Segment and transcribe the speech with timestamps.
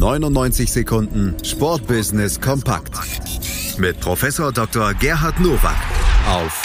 [0.00, 2.94] 99 Sekunden Sportbusiness kompakt
[3.76, 4.94] mit Professor Dr.
[4.94, 5.76] Gerhard Nowak
[6.26, 6.62] auf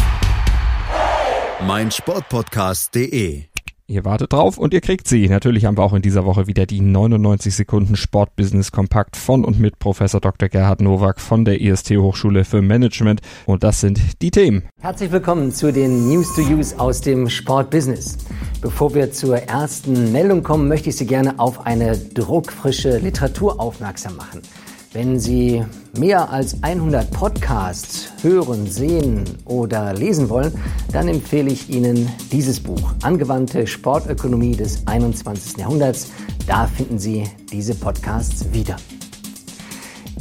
[1.68, 3.54] meinsportpodcast.de.
[3.88, 5.29] Ihr wartet drauf und ihr kriegt sie.
[5.29, 9.59] Natürlich haben wir auch in dieser Woche wieder die 99 Sekunden Sportbusiness Kompakt von und
[9.59, 10.50] mit Professor Dr.
[10.50, 13.21] Gerhard Nowak von der IST Hochschule für Management.
[13.45, 14.63] Und das sind die Themen.
[14.82, 18.18] Herzlich willkommen zu den News to Use aus dem Sportbusiness.
[18.59, 24.16] Bevor wir zur ersten Meldung kommen, möchte ich Sie gerne auf eine druckfrische Literatur aufmerksam
[24.16, 24.41] machen.
[24.95, 25.62] Wenn Sie
[25.98, 30.54] mehr als 100 Podcasts hören, sehen oder lesen wollen,
[30.94, 35.58] dann empfehle ich Ihnen dieses Buch, Angewandte Sportökonomie des 21.
[35.58, 36.12] Jahrhunderts.
[36.48, 38.77] Da finden Sie diese Podcasts wieder.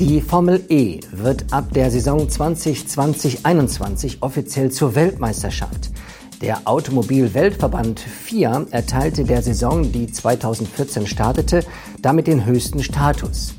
[0.00, 5.92] Die Formel E wird ab der Saison 2020-21 offiziell zur Weltmeisterschaft.
[6.40, 11.64] Der Automobil-Weltverband FIA erteilte der Saison, die 2014 startete,
[12.02, 13.54] damit den höchsten Status.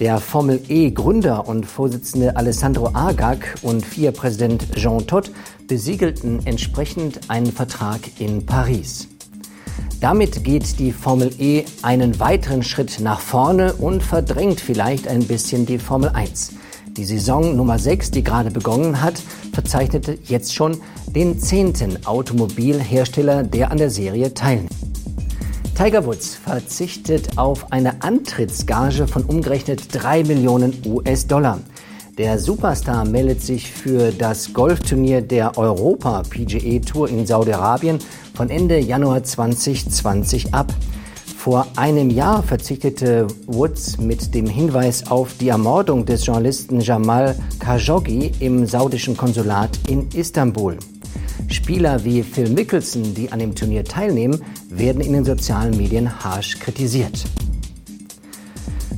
[0.00, 5.30] Der Formel E Gründer und Vorsitzende Alessandro Agag und FIA-Präsident Jean Todt
[5.68, 9.08] besiegelten entsprechend einen Vertrag in Paris.
[10.00, 15.66] Damit geht die Formel E einen weiteren Schritt nach vorne und verdrängt vielleicht ein bisschen
[15.66, 16.52] die Formel 1.
[16.96, 19.20] Die Saison Nummer 6, die gerade begonnen hat,
[19.52, 20.78] verzeichnete jetzt schon
[21.14, 24.89] den zehnten Automobilhersteller, der an der Serie teilnimmt.
[25.82, 31.58] Tiger Woods verzichtet auf eine Antrittsgage von umgerechnet 3 Millionen US-Dollar.
[32.18, 37.98] Der Superstar meldet sich für das Golfturnier der Europa PGA Tour in Saudi-Arabien
[38.34, 40.70] von Ende Januar 2020 ab.
[41.38, 48.32] Vor einem Jahr verzichtete Woods mit dem Hinweis auf die Ermordung des Journalisten Jamal Khashoggi
[48.40, 50.76] im saudischen Konsulat in Istanbul.
[51.50, 56.58] Spieler wie Phil Mickelson, die an dem Turnier teilnehmen, werden in den sozialen Medien harsch
[56.58, 57.24] kritisiert.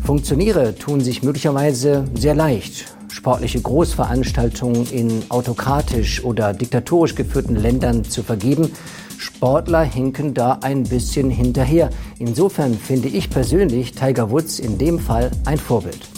[0.05, 8.23] Funktionäre tun sich möglicherweise sehr leicht, sportliche Großveranstaltungen in autokratisch oder diktatorisch geführten Ländern zu
[8.23, 8.71] vergeben.
[9.17, 11.89] Sportler hinken da ein bisschen hinterher.
[12.19, 16.12] Insofern finde ich persönlich Tiger Woods in dem Fall ein Vorbild.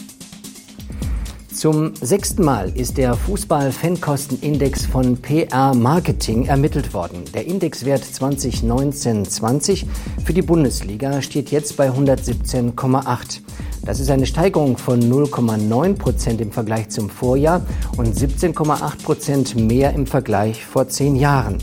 [1.55, 7.23] Zum sechsten Mal ist der Fußball-Fankostenindex von PR Marketing ermittelt worden.
[7.33, 9.85] Der Indexwert 2019-20
[10.25, 13.41] für die Bundesliga steht jetzt bei 117,8.
[13.85, 17.65] Das ist eine Steigerung von 0,9 Prozent im Vergleich zum Vorjahr
[17.97, 21.59] und 17,8 Prozent mehr im Vergleich vor zehn Jahren.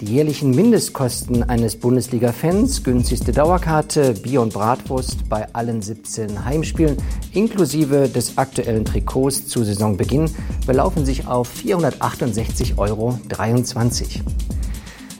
[0.00, 6.96] Die jährlichen Mindestkosten eines Bundesliga-Fans, günstigste Dauerkarte, Bier und Bratwurst bei allen 17 Heimspielen
[7.34, 10.30] inklusive des aktuellen Trikots zu Saisonbeginn
[10.66, 13.18] belaufen sich auf 468,23 Euro.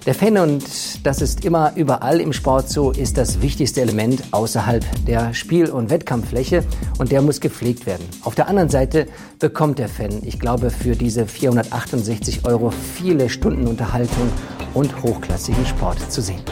[0.06, 0.64] Der Fan, und
[1.04, 5.90] das ist immer überall im Sport so, ist das wichtigste Element außerhalb der Spiel- und
[5.90, 6.64] Wettkampffläche
[6.98, 8.06] und der muss gepflegt werden.
[8.22, 9.08] Auf der anderen Seite
[9.38, 14.30] bekommt der Fan, ich glaube, für diese 468 Euro viele Stunden Unterhaltung
[14.74, 16.42] und hochklassigen Sport zu sehen.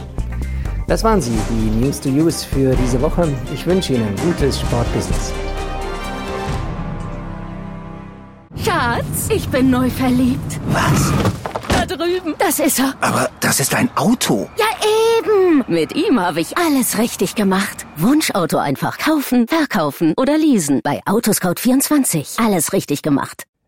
[0.87, 3.29] Das waren sie, die News to Use für diese Woche.
[3.53, 5.33] Ich wünsche Ihnen gutes Sportbusiness.
[8.65, 10.61] Schatz, ich bin neu verliebt.
[10.69, 11.13] Was?
[11.71, 12.35] Da drüben.
[12.39, 12.95] Das ist er.
[13.01, 14.49] Aber das ist ein Auto.
[14.57, 14.67] Ja,
[15.19, 15.65] eben.
[15.69, 17.87] Mit ihm habe ich alles richtig gemacht.
[17.97, 20.81] Wunschauto einfach kaufen, verkaufen oder leasen.
[20.83, 22.45] Bei Autoscout24.
[22.45, 23.48] Alles richtig gemacht.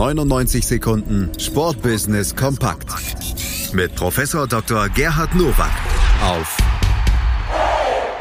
[0.00, 2.88] 99 Sekunden Sportbusiness kompakt
[3.74, 4.88] mit Professor Dr.
[4.88, 5.70] Gerhard Nowak
[6.24, 6.56] auf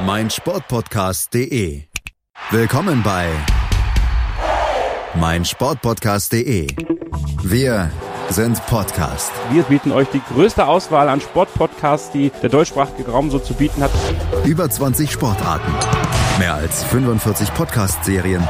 [0.06, 1.84] meinsportpodcast.de.
[2.52, 3.30] Willkommen bei
[5.16, 6.68] meinsportpodcast.de.
[7.44, 7.90] Wir
[8.28, 9.32] sind Podcast.
[9.50, 13.82] Wir bieten euch die größte Auswahl an Sportpodcasts, die der deutschsprachige Raum so zu bieten
[13.82, 13.92] hat.
[14.44, 15.72] Über 20 Sportarten,
[16.40, 18.46] mehr als 45 Podcast-Serien,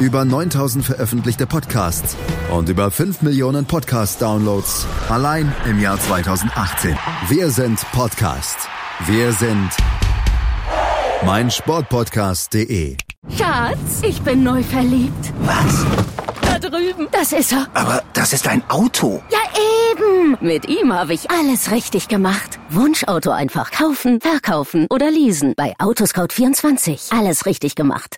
[0.00, 2.16] über 9000 veröffentlichte Podcasts
[2.50, 6.96] und über 5 Millionen Podcast-Downloads allein im Jahr 2018.
[7.28, 8.56] Wir sind Podcast.
[9.06, 9.70] Wir sind
[11.24, 12.96] meinsportpodcast.de.
[13.36, 15.32] Schatz, ich bin neu verliebt.
[15.42, 15.84] Was?
[16.42, 17.08] Da drüben.
[17.12, 17.66] Das ist er.
[17.74, 19.22] Aber das ist ein Auto.
[19.30, 19.38] Ja,
[19.92, 20.38] eben.
[20.40, 22.58] Mit ihm habe ich alles richtig gemacht.
[22.70, 25.52] Wunschauto einfach kaufen, verkaufen oder leasen.
[25.56, 27.16] Bei Autoscout24.
[27.16, 28.16] Alles richtig gemacht.